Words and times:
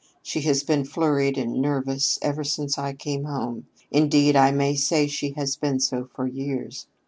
She 0.23 0.41
has 0.41 0.63
been 0.63 0.83
flurried 0.85 1.37
and 1.37 1.61
nervous 1.61 2.17
ever 2.23 2.43
since 2.43 2.75
I 2.79 2.93
came 2.93 3.25
home; 3.25 3.67
indeed, 3.91 4.35
I 4.35 4.49
may 4.49 4.73
say 4.73 5.05
she 5.05 5.33
has 5.33 5.55
been 5.55 5.79
so 5.79 6.09
for 6.15 6.25
years. 6.25 6.87